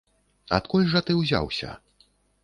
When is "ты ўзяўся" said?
1.09-1.69